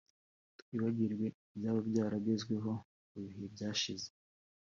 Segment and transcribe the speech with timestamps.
[0.59, 2.71] twibagirwe ibyaba byaragezweho
[3.09, 4.07] mu bihe byashize